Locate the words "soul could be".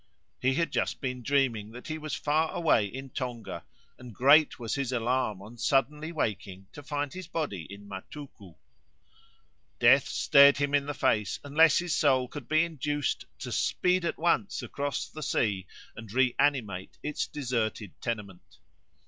11.95-12.65